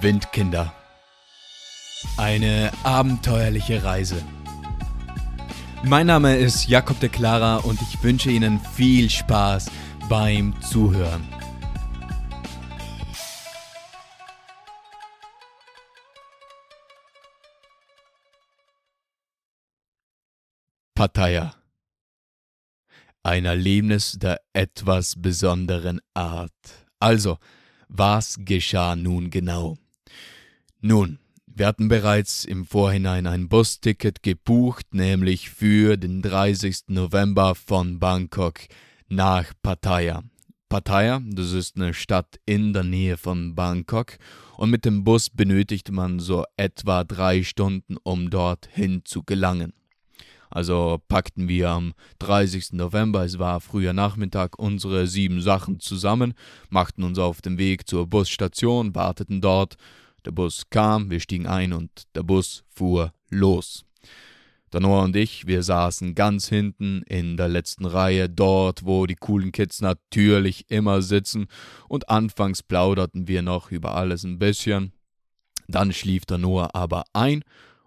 [0.00, 0.72] Windkinder.
[2.16, 4.22] Eine abenteuerliche Reise.
[5.82, 9.70] Mein Name ist Jakob de Clara und ich wünsche Ihnen viel Spaß
[10.08, 11.26] beim Zuhören.
[20.94, 21.54] Pattaya.
[23.24, 26.52] Ein Erlebnis der etwas besonderen Art.
[27.00, 27.38] Also,
[27.94, 29.76] was geschah nun genau?
[30.80, 36.84] Nun, wir hatten bereits im Vorhinein ein Busticket gebucht, nämlich für den 30.
[36.88, 38.60] November von Bangkok
[39.08, 40.22] nach Pattaya.
[40.70, 44.16] Pattaya, das ist eine Stadt in der Nähe von Bangkok
[44.56, 49.74] und mit dem Bus benötigte man so etwa drei Stunden, um dorthin zu gelangen.
[50.52, 52.74] Also packten wir am 30.
[52.74, 56.34] November, es war früher Nachmittag, unsere sieben Sachen zusammen,
[56.68, 59.76] machten uns auf den Weg zur Busstation, warteten dort.
[60.26, 63.86] Der Bus kam, wir stiegen ein und der Bus fuhr los.
[64.74, 69.16] Der Noah und ich, wir saßen ganz hinten in der letzten Reihe, dort, wo die
[69.16, 71.46] coolen Kids natürlich immer sitzen,
[71.88, 74.92] und anfangs plauderten wir noch über alles ein bisschen.
[75.66, 77.42] Dann schlief der Noah aber ein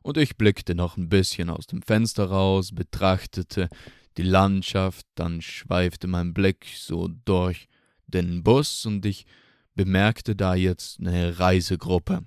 [0.06, 3.70] und ich blickte noch ein bisschen aus dem Fenster raus, betrachtete
[4.18, 7.68] die Landschaft, dann schweifte mein Blick so durch
[8.06, 9.26] den Bus und ich
[9.74, 12.24] bemerkte da jetzt eine Reisegruppe.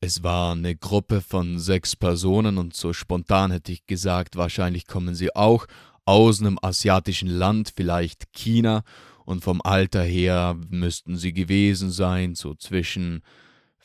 [0.00, 5.14] Es war eine Gruppe von sechs Personen und so spontan hätte ich gesagt, wahrscheinlich kommen
[5.14, 5.66] sie auch
[6.06, 8.82] aus einem asiatischen Land, vielleicht China,
[9.24, 13.22] und vom Alter her müssten sie gewesen sein, so zwischen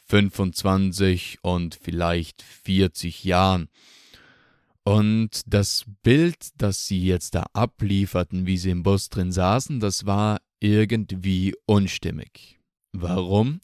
[0.07, 3.69] 25 und vielleicht 40 Jahren.
[4.83, 10.05] Und das Bild, das sie jetzt da ablieferten, wie sie im Bus drin saßen, das
[10.05, 12.59] war irgendwie unstimmig.
[12.91, 13.61] Warum?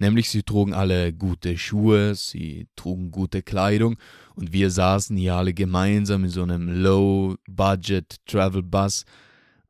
[0.00, 3.98] Nämlich sie trugen alle gute Schuhe, sie trugen gute Kleidung
[4.34, 9.04] und wir saßen hier alle gemeinsam in so einem Low-Budget-Travel-Bus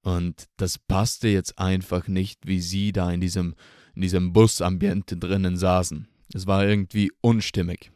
[0.02, 3.54] und das passte jetzt einfach nicht, wie sie da in diesem
[3.98, 6.06] in diesem Busambiente drinnen saßen.
[6.32, 7.90] Es war irgendwie unstimmig.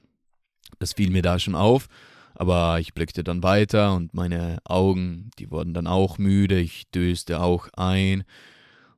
[0.80, 1.86] Das fiel mir da schon auf,
[2.34, 7.40] aber ich blickte dann weiter und meine Augen, die wurden dann auch müde, ich döste
[7.40, 8.24] auch ein.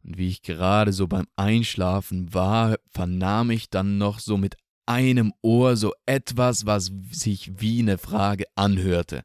[0.03, 4.57] Und wie ich gerade so beim Einschlafen war, vernahm ich dann noch so mit
[4.87, 9.25] einem Ohr so etwas, was sich wie eine Frage anhörte.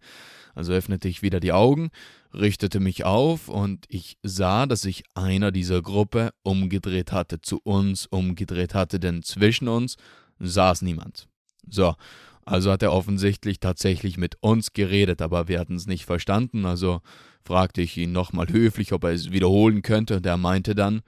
[0.60, 1.90] Also öffnete ich wieder die Augen,
[2.34, 8.08] richtete mich auf und ich sah, dass sich einer dieser Gruppe umgedreht hatte, zu uns
[8.08, 9.96] umgedreht hatte, denn zwischen uns
[10.40, 11.30] saß niemand.
[11.70, 11.96] So,
[12.44, 17.00] also hat er offensichtlich tatsächlich mit uns geredet, aber wir hatten es nicht verstanden, also
[17.42, 21.04] fragte ich ihn nochmal höflich, ob er es wiederholen könnte, und er meinte dann,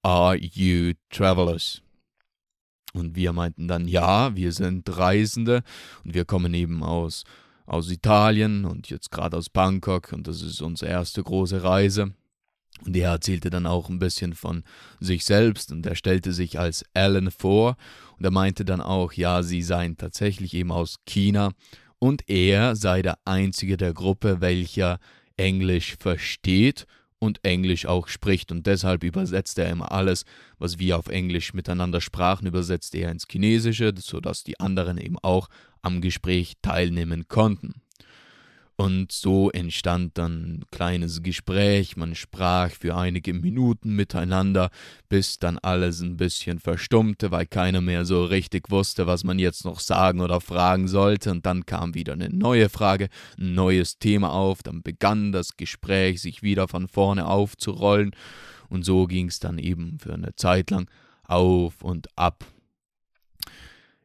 [0.00, 1.82] Are you travelers?
[2.94, 5.64] Und wir meinten dann, ja, wir sind Reisende
[6.02, 7.24] und wir kommen eben aus
[7.70, 12.12] aus Italien und jetzt gerade aus Bangkok und das ist unsere erste große Reise.
[12.84, 14.64] Und er erzählte dann auch ein bisschen von
[14.98, 17.76] sich selbst und er stellte sich als Alan vor
[18.18, 21.52] und er meinte dann auch, ja, sie seien tatsächlich eben aus China
[21.98, 24.98] und er sei der einzige der Gruppe, welcher
[25.36, 26.86] Englisch versteht
[27.20, 30.24] und Englisch auch spricht und deshalb übersetzt er immer alles,
[30.58, 35.48] was wir auf Englisch miteinander sprachen, übersetzt er ins Chinesische, sodass die anderen eben auch
[35.82, 37.82] am Gespräch teilnehmen konnten.
[38.80, 44.70] Und so entstand dann ein kleines Gespräch, man sprach für einige Minuten miteinander,
[45.10, 49.66] bis dann alles ein bisschen verstummte, weil keiner mehr so richtig wusste, was man jetzt
[49.66, 54.32] noch sagen oder fragen sollte, und dann kam wieder eine neue Frage, ein neues Thema
[54.32, 58.12] auf, dann begann das Gespräch sich wieder von vorne aufzurollen,
[58.70, 60.88] und so ging es dann eben für eine Zeit lang
[61.24, 62.46] auf und ab.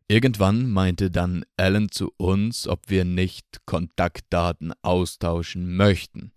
[0.07, 6.31] Irgendwann meinte dann Alan zu uns, ob wir nicht Kontaktdaten austauschen möchten.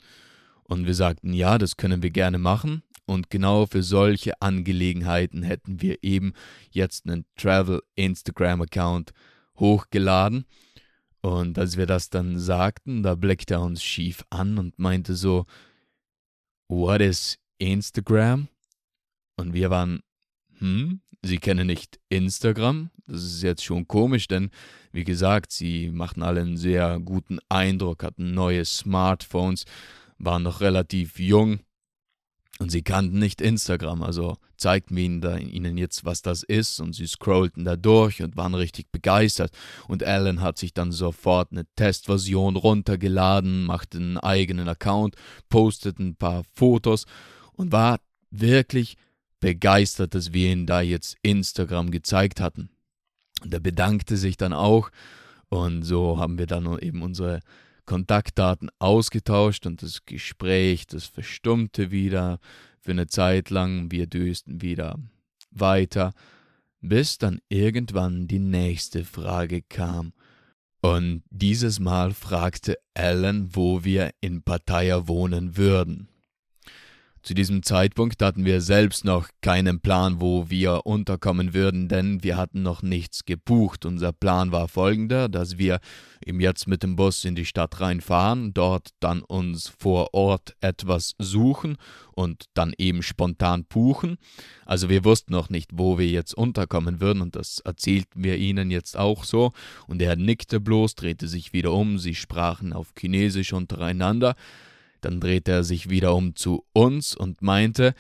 [0.65, 2.83] Und wir sagten, ja, das können wir gerne machen.
[3.05, 6.33] Und genau für solche Angelegenheiten hätten wir eben
[6.71, 9.13] jetzt einen Travel Instagram Account
[9.59, 10.45] hochgeladen.
[11.21, 15.47] Und als wir das dann sagten, da blickte er uns schief an und meinte so,
[16.69, 18.49] What is Instagram?
[19.37, 20.01] Und wir waren,
[20.59, 22.91] hm, Sie kennen nicht Instagram.
[23.07, 24.51] Das ist jetzt schon komisch, denn
[24.93, 29.65] wie gesagt, sie machten alle einen sehr guten Eindruck, hatten neue Smartphones,
[30.19, 31.61] waren noch relativ jung
[32.61, 34.03] und sie kannten nicht Instagram.
[34.03, 38.23] Also zeigten wir ihnen, da, ihnen jetzt, was das ist und sie scrollten da durch
[38.23, 39.51] und waren richtig begeistert.
[39.89, 45.17] Und Alan hat sich dann sofort eine Testversion runtergeladen, machte einen eigenen Account,
[45.49, 47.07] postete ein paar Fotos
[47.55, 47.99] und war
[48.31, 48.97] wirklich
[49.41, 52.71] begeistert, dass wir ihn da jetzt Instagram gezeigt hatten.
[53.43, 54.91] Und er bedankte sich dann auch
[55.49, 57.41] und so haben wir dann eben unsere
[57.87, 62.39] Kontaktdaten ausgetauscht und das Gespräch, das verstummte wieder
[62.81, 63.91] für eine Zeit lang.
[63.91, 64.99] Wir dösten wieder
[65.51, 66.13] weiter,
[66.81, 70.13] bis dann irgendwann die nächste Frage kam.
[70.81, 76.09] Und dieses Mal fragte Alan, wo wir in Pattaya wohnen würden.
[77.29, 82.39] Zu diesem Zeitpunkt hatten wir selbst noch keinen Plan, wo wir unterkommen würden, denn wir
[82.39, 83.85] hatten noch nichts gebucht.
[83.85, 85.81] Unser Plan war folgender, dass wir
[86.25, 91.17] eben jetzt mit dem Bus in die Stadt reinfahren, dort dann uns vor Ort etwas
[91.19, 91.77] suchen
[92.13, 94.17] und dann eben spontan buchen.
[94.65, 98.71] Also wir wussten noch nicht, wo wir jetzt unterkommen würden und das erzählten wir ihnen
[98.71, 99.53] jetzt auch so.
[99.87, 104.35] Und er nickte bloß, drehte sich wieder um, sie sprachen auf Chinesisch untereinander.
[105.01, 107.95] Dann drehte er sich wieder um zu uns und meinte,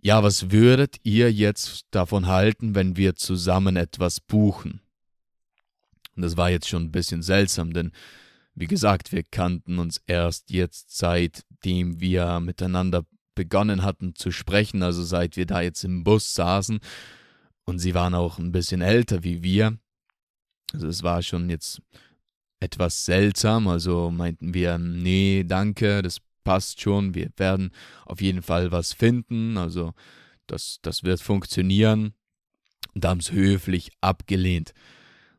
[0.00, 4.80] ja, was würdet ihr jetzt davon halten, wenn wir zusammen etwas buchen?
[6.14, 7.92] Und das war jetzt schon ein bisschen seltsam, denn
[8.54, 13.04] wie gesagt, wir kannten uns erst jetzt seitdem wir miteinander
[13.34, 16.80] begonnen hatten zu sprechen, also seit wir da jetzt im Bus saßen.
[17.64, 19.78] Und sie waren auch ein bisschen älter wie wir.
[20.72, 21.82] Also es war schon jetzt
[22.60, 27.72] etwas seltsam, also meinten wir, nee, danke, das passt schon, wir werden
[28.04, 29.94] auf jeden Fall was finden, also
[30.46, 32.14] das, das wird funktionieren.
[32.94, 34.72] Und haben es höflich abgelehnt.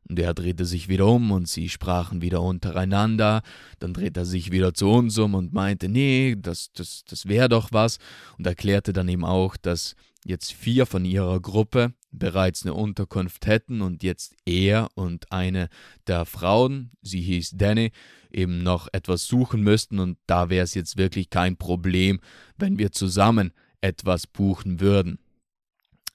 [0.09, 3.42] Und er drehte sich wieder um und sie sprachen wieder untereinander.
[3.80, 7.50] Dann drehte er sich wieder zu uns um und meinte, nee, das, das, das wäre
[7.50, 7.98] doch was.
[8.38, 9.95] Und erklärte dann eben auch, dass
[10.25, 15.69] jetzt vier von ihrer Gruppe bereits eine Unterkunft hätten und jetzt er und eine
[16.07, 17.92] der Frauen, sie hieß Danny,
[18.31, 22.19] eben noch etwas suchen müssten und da wäre es jetzt wirklich kein Problem,
[22.57, 23.51] wenn wir zusammen
[23.81, 25.19] etwas buchen würden.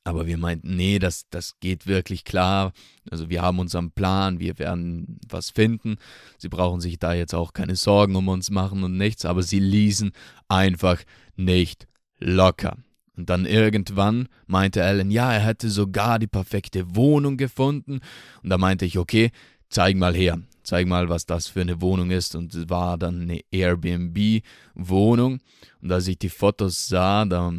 [0.05, 2.73] Aber wir meinten, nee, das, das geht wirklich klar.
[3.11, 5.97] Also wir haben unseren Plan, wir werden was finden.
[6.39, 9.61] Sie brauchen sich da jetzt auch keine Sorgen um uns machen und nichts, aber sie
[9.61, 10.13] ließen
[10.49, 10.99] einfach
[11.37, 11.87] nicht
[12.19, 12.79] locker.
[13.17, 18.01] Und dann irgendwann meinte Alan, ja, er hätte sogar die perfekte Wohnung gefunden.
[18.43, 19.31] Und da meinte ich, okay,
[19.69, 22.35] zeig mal her, zeig mal, was das für eine Wohnung ist.
[22.35, 25.41] Und es war dann eine Airbnb-Wohnung.
[25.83, 27.53] Und als ich die Fotos sah, da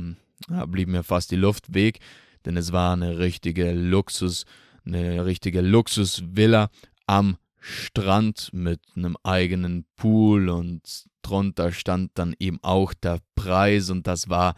[0.49, 1.99] ja, blieb mir fast die Luft weg,
[2.45, 4.45] denn es war eine richtige Luxus,
[4.85, 6.69] eine richtige Luxusvilla
[7.07, 14.05] am Strand mit einem eigenen Pool und drunter stand dann eben auch der Preis und
[14.05, 14.55] das war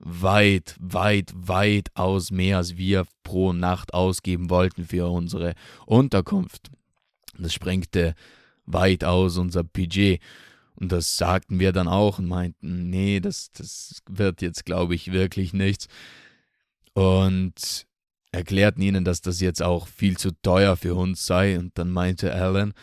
[0.00, 5.54] weit, weit, weit aus mehr, als wir pro Nacht ausgeben wollten für unsere
[5.86, 6.70] Unterkunft.
[7.36, 8.14] Das sprengte
[8.66, 10.20] weit aus unser Budget.
[10.74, 15.10] Und das sagten wir dann auch und meinten, nee, das, das wird jetzt, glaube ich,
[15.10, 15.88] wirklich nichts.
[16.98, 17.86] Und
[18.32, 21.56] erklärten ihnen, dass das jetzt auch viel zu teuer für uns sei.
[21.56, 22.74] Und dann meinte Alan,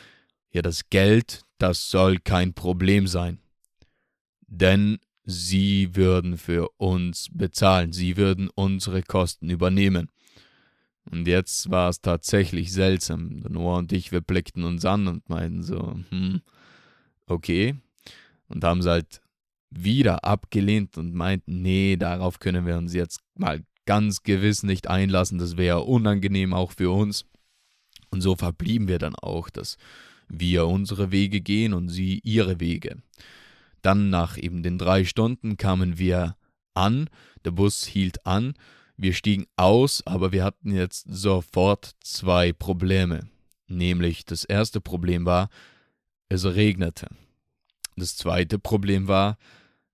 [0.52, 3.40] ja, das Geld, das soll kein Problem sein.
[4.48, 10.10] Denn sie würden für uns bezahlen, sie würden unsere Kosten übernehmen.
[11.12, 13.40] Und jetzt war es tatsächlich seltsam.
[13.50, 16.42] Noah und ich, wir blickten uns an und meinten so, hm,
[17.28, 17.76] okay.
[18.48, 19.20] Und haben es halt
[19.72, 25.38] wieder abgelehnt und meinten, nee, darauf können wir uns jetzt mal ganz gewiss nicht einlassen,
[25.38, 27.26] das wäre unangenehm auch für uns.
[28.09, 29.78] Und so verblieben wir dann auch, dass
[30.28, 33.02] wir unsere Wege gehen und sie ihre Wege.
[33.81, 36.36] Dann nach eben den drei Stunden kamen wir
[36.74, 37.09] an,
[37.44, 38.56] der Bus hielt an,
[38.98, 43.28] wir stiegen aus, aber wir hatten jetzt sofort zwei Probleme.
[43.68, 45.50] Nämlich das erste Problem war,
[46.30, 47.07] es regnete.
[47.98, 49.38] Das zweite Problem war,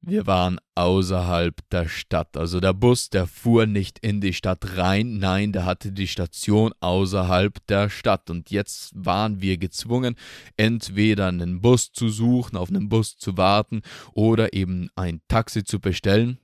[0.01, 2.35] wir waren außerhalb der Stadt.
[2.35, 6.73] Also der Bus, der fuhr nicht in die Stadt rein, nein, der hatte die Station
[6.79, 8.29] außerhalb der Stadt.
[8.31, 10.15] Und jetzt waren wir gezwungen,
[10.57, 13.81] entweder einen Bus zu suchen, auf einen Bus zu warten
[14.13, 16.39] oder eben ein Taxi zu bestellen.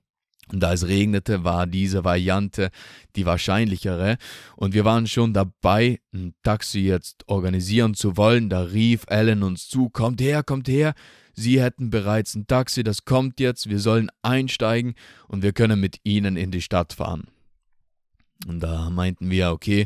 [0.51, 2.69] Und da es regnete, war diese Variante
[3.15, 4.17] die wahrscheinlichere.
[4.55, 8.49] Und wir waren schon dabei, ein Taxi jetzt organisieren zu wollen.
[8.49, 10.93] Da rief Alan uns zu, kommt her, kommt her.
[11.39, 14.95] Sie hätten bereits ein Taxi, das kommt jetzt, wir sollen einsteigen
[15.27, 17.27] und wir können mit Ihnen in die Stadt fahren.
[18.47, 19.85] Und da meinten wir, okay,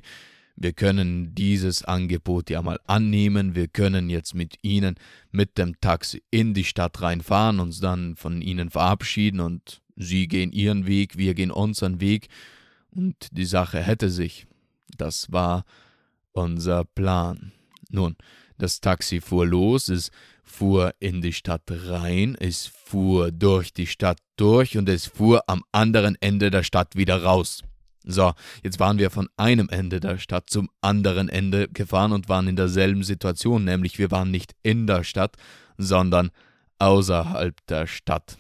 [0.56, 4.96] wir können dieses Angebot ja mal annehmen, wir können jetzt mit Ihnen
[5.32, 10.54] mit dem Taxi in die Stadt reinfahren, uns dann von Ihnen verabschieden und Sie gehen
[10.54, 12.30] Ihren Weg, wir gehen unseren Weg
[12.92, 14.48] und die Sache hätte sich.
[14.98, 15.66] Das war
[16.32, 17.52] unser Plan.
[17.90, 18.16] Nun,
[18.58, 20.12] das Taxi fuhr los, es
[20.44, 25.64] fuhr in die Stadt rein, es fuhr durch die Stadt durch und es fuhr am
[25.72, 27.64] anderen Ende der Stadt wieder raus.
[28.04, 28.34] So,
[28.64, 32.56] jetzt waren wir von einem Ende der Stadt zum anderen Ende gefahren und waren in
[32.56, 35.36] derselben Situation, nämlich wir waren nicht in der Stadt,
[35.78, 36.32] sondern
[36.80, 38.38] außerhalb der Stadt.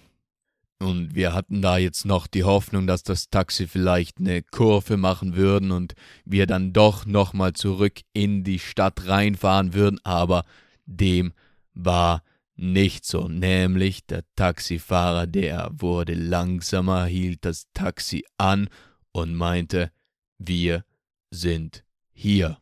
[0.79, 5.36] Und wir hatten da jetzt noch die Hoffnung, dass das Taxi vielleicht eine Kurve machen
[5.36, 5.93] würden und
[6.25, 10.43] wir dann doch nochmal zurück in die Stadt reinfahren würden, aber
[10.88, 11.34] dem
[11.73, 12.23] war
[12.55, 18.69] nicht so, nämlich der Taxifahrer, der wurde langsamer, hielt das Taxi an
[19.11, 19.91] und meinte,
[20.37, 20.85] wir
[21.31, 22.57] sind hier.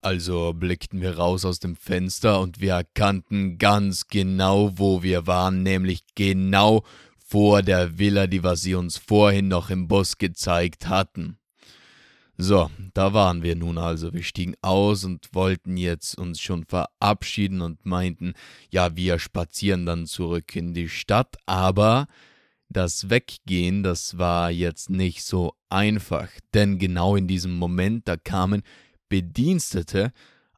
[0.00, 5.62] Also blickten wir raus aus dem Fenster und wir erkannten ganz genau, wo wir waren,
[5.62, 6.84] nämlich genau
[7.16, 11.37] vor der Villa, die wir sie uns vorhin noch im Bus gezeigt hatten.
[12.40, 14.12] So, da waren wir nun also.
[14.12, 18.34] Wir stiegen aus und wollten jetzt uns schon verabschieden und meinten,
[18.70, 22.06] ja, wir spazieren dann zurück in die Stadt, aber
[22.68, 28.62] das Weggehen, das war jetzt nicht so einfach, denn genau in diesem Moment, da kamen
[29.08, 30.12] Bedienstete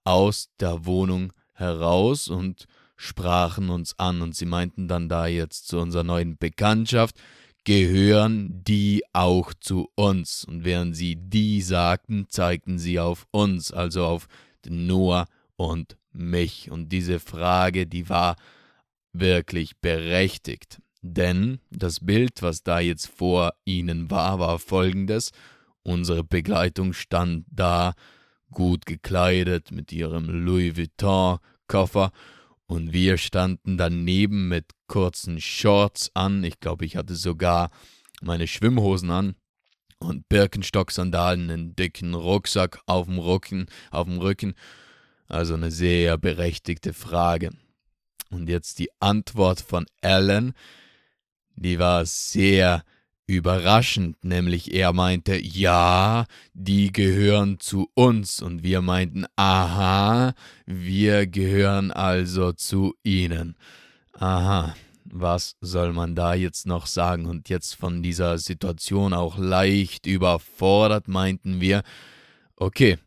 [0.04, 5.78] aus der Wohnung heraus und sprachen uns an und sie meinten dann da jetzt zu
[5.78, 7.18] unserer neuen Bekanntschaft,
[7.64, 10.44] gehören die auch zu uns.
[10.44, 14.28] Und während sie die sagten, zeigten sie auf uns, also auf
[14.66, 15.26] Noah
[15.56, 16.70] und mich.
[16.70, 18.36] Und diese Frage, die war
[19.12, 20.80] wirklich berechtigt.
[21.02, 25.32] Denn das Bild, was da jetzt vor ihnen war, war folgendes.
[25.82, 27.94] Unsere Begleitung stand da,
[28.50, 32.10] gut gekleidet, mit ihrem Louis Vuitton-Koffer
[32.70, 36.44] und wir standen daneben mit kurzen Shorts an.
[36.44, 37.72] Ich glaube, ich hatte sogar
[38.22, 39.34] meine Schwimmhosen an
[39.98, 44.54] und Birkenstock-Sandalen, einen dicken Rucksack auf dem Rücken, auf dem Rücken.
[45.26, 47.50] Also eine sehr berechtigte Frage.
[48.30, 50.52] Und jetzt die Antwort von Alan,
[51.56, 52.84] die war sehr
[53.30, 60.34] überraschend, nämlich er meinte, ja, die gehören zu uns und wir meinten, aha,
[60.66, 63.56] wir gehören also zu ihnen.
[64.14, 67.26] Aha, was soll man da jetzt noch sagen?
[67.26, 71.82] Und jetzt von dieser Situation auch leicht überfordert meinten wir,
[72.56, 72.98] okay,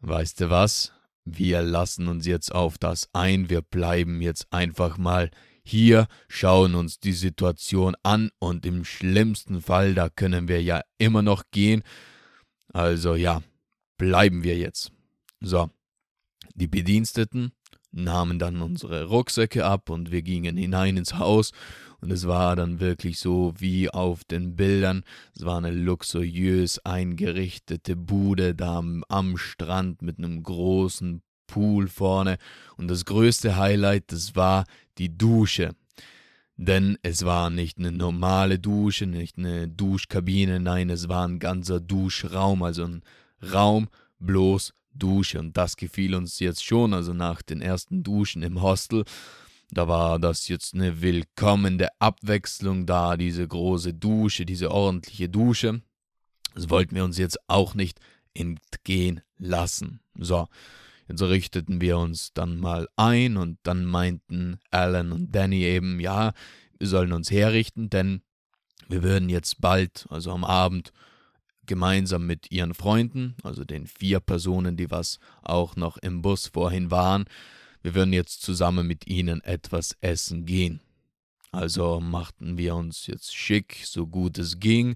[0.00, 0.92] weißt du was?
[1.24, 5.30] Wir lassen uns jetzt auf das ein, wir bleiben jetzt einfach mal
[5.64, 11.22] hier schauen uns die Situation an und im schlimmsten Fall, da können wir ja immer
[11.22, 11.82] noch gehen.
[12.72, 13.42] Also ja,
[13.98, 14.92] bleiben wir jetzt.
[15.40, 15.70] So,
[16.54, 17.52] die Bediensteten
[17.92, 21.52] nahmen dann unsere Rucksäcke ab und wir gingen hinein ins Haus
[22.00, 25.04] und es war dann wirklich so wie auf den Bildern.
[25.34, 32.38] Es war eine luxuriös eingerichtete Bude da am, Strand mit einem großen Pool vorne
[32.76, 34.64] und das größte Highlight, das war
[34.98, 35.74] die Dusche.
[36.56, 41.80] Denn es war nicht eine normale Dusche, nicht eine Duschkabine, nein, es war ein ganzer
[41.80, 43.02] Duschraum, also ein
[43.42, 43.88] Raum
[44.18, 45.38] bloß Dusche.
[45.38, 49.04] Und das gefiel uns jetzt schon, also nach den ersten Duschen im Hostel.
[49.70, 55.80] Da war das jetzt eine willkommene Abwechslung da, diese große Dusche, diese ordentliche Dusche.
[56.54, 58.00] Das wollten wir uns jetzt auch nicht
[58.34, 60.00] entgehen lassen.
[60.14, 60.48] So,
[61.10, 66.32] Jetzt richteten wir uns dann mal ein und dann meinten Alan und Danny eben, ja,
[66.78, 68.22] wir sollen uns herrichten, denn
[68.88, 70.92] wir würden jetzt bald, also am Abend,
[71.66, 76.92] gemeinsam mit ihren Freunden, also den vier Personen, die was auch noch im Bus vorhin
[76.92, 77.24] waren,
[77.82, 80.80] wir würden jetzt zusammen mit ihnen etwas essen gehen.
[81.50, 84.94] Also machten wir uns jetzt schick, so gut es ging,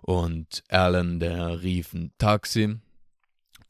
[0.00, 2.76] und Alan, der rief ein Taxi,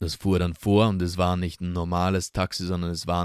[0.01, 3.23] das fuhr dann vor und es war nicht ein normales Taxi, sondern es war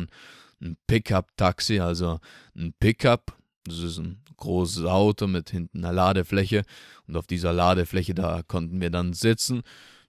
[0.61, 2.21] ein Pickup-Taxi, also
[2.54, 3.35] ein Pickup.
[3.64, 6.64] Das ist ein großes Auto mit hinten einer Ladefläche
[7.09, 9.62] und auf dieser Ladefläche, da konnten wir dann sitzen.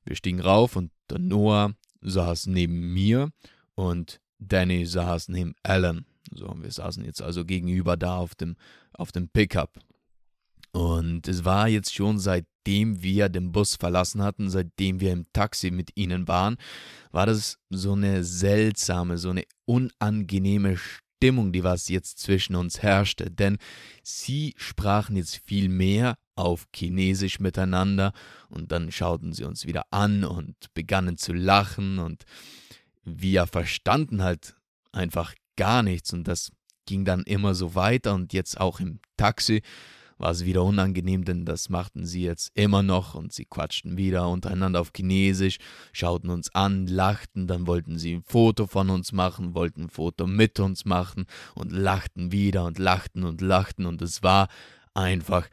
[0.04, 3.32] Wir stiegen rauf und der Noah saß neben mir
[3.76, 6.06] und Danny saß neben Alan.
[6.34, 8.58] So, wir saßen jetzt also gegenüber da auf dem,
[8.92, 9.80] auf dem Pickup.
[10.72, 15.72] Und es war jetzt schon seitdem wir den Bus verlassen hatten, seitdem wir im Taxi
[15.72, 16.58] mit ihnen waren,
[17.12, 23.32] war das so eine seltsame, so eine unangenehme Stimmung, die was jetzt zwischen uns herrschte.
[23.32, 23.58] Denn
[24.04, 28.14] sie sprachen jetzt viel mehr auf Chinesisch miteinander
[28.50, 32.24] und dann schauten sie uns wieder an und begannen zu lachen und
[33.04, 34.56] wir verstanden halt
[34.92, 36.52] einfach gar nichts und das
[36.86, 39.62] ging dann immer so weiter und jetzt auch im Taxi
[40.18, 44.28] war es wieder unangenehm, denn das machten sie jetzt immer noch und sie quatschten wieder
[44.30, 45.58] untereinander auf Chinesisch,
[45.94, 50.28] schauten uns an, lachten, dann wollten sie ein Foto von uns machen, wollten ein Foto
[50.28, 54.48] mit uns machen und lachten wieder und lachten und lachten und es war
[54.94, 55.48] einfach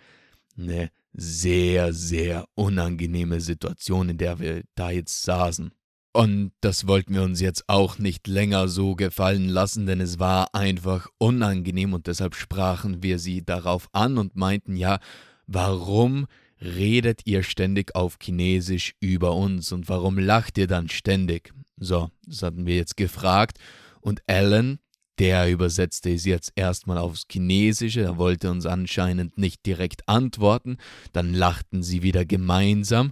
[0.57, 5.73] eine sehr, sehr unangenehme Situation, in der wir da jetzt saßen.
[6.17, 10.55] Und das wollten wir uns jetzt auch nicht länger so gefallen lassen, denn es war
[10.55, 15.01] einfach unangenehm und deshalb sprachen wir sie darauf an und meinten, ja,
[15.49, 16.27] warum
[16.63, 21.53] redet ihr ständig auf Chinesisch über uns und warum lacht ihr dann ständig?
[21.79, 23.59] So, das hatten wir jetzt gefragt
[24.01, 24.79] und Alan,
[25.19, 30.77] der übersetzte es jetzt erstmal aufs Chinesische, er wollte uns anscheinend nicht direkt antworten,
[31.13, 33.11] dann lachten sie wieder gemeinsam,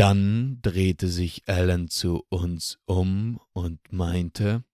[0.00, 4.64] dann drehte sich Alan zu uns um und meinte,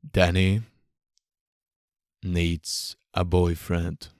[0.00, 0.62] Danny
[2.22, 4.14] needs a boyfriend.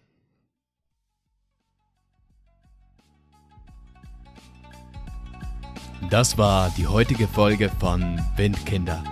[6.11, 9.03] Das war die heutige Folge von Windkinder.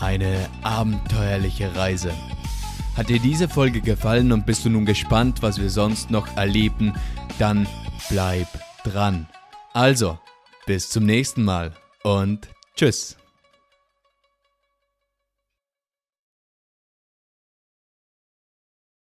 [0.00, 2.14] Eine abenteuerliche Reise.
[2.96, 6.94] Hat dir diese Folge gefallen und bist du nun gespannt, was wir sonst noch erleben,
[7.38, 7.68] dann
[8.08, 8.48] bleib
[8.84, 9.28] dran.
[9.78, 10.18] Also,
[10.66, 13.17] bis zum nächsten Mal und tschüss.